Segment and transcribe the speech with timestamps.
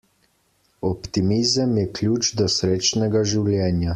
[0.89, 3.89] Optimizem je ključ do srečnega življenja.